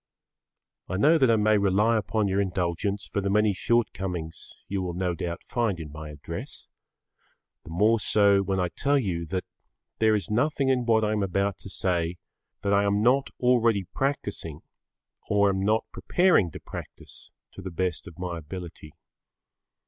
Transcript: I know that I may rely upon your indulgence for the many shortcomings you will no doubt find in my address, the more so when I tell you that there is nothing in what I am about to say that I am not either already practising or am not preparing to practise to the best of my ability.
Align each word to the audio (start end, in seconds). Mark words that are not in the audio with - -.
I 0.89 0.97
know 0.97 1.19
that 1.19 1.29
I 1.29 1.35
may 1.35 1.59
rely 1.59 1.95
upon 1.95 2.27
your 2.27 2.41
indulgence 2.41 3.05
for 3.05 3.21
the 3.21 3.29
many 3.29 3.53
shortcomings 3.53 4.51
you 4.67 4.81
will 4.81 4.95
no 4.95 5.13
doubt 5.13 5.43
find 5.43 5.79
in 5.79 5.91
my 5.91 6.09
address, 6.09 6.69
the 7.63 7.69
more 7.69 7.99
so 7.99 8.41
when 8.41 8.59
I 8.59 8.69
tell 8.69 8.97
you 8.97 9.27
that 9.27 9.43
there 9.99 10.15
is 10.15 10.27
nothing 10.27 10.69
in 10.69 10.87
what 10.87 11.03
I 11.03 11.11
am 11.11 11.21
about 11.21 11.59
to 11.59 11.69
say 11.69 12.17
that 12.63 12.73
I 12.73 12.83
am 12.83 13.03
not 13.03 13.29
either 13.29 13.35
already 13.41 13.83
practising 13.93 14.61
or 15.29 15.49
am 15.49 15.59
not 15.63 15.85
preparing 15.91 16.49
to 16.49 16.59
practise 16.59 17.29
to 17.51 17.61
the 17.61 17.69
best 17.69 18.07
of 18.07 18.17
my 18.17 18.39
ability. 18.39 18.95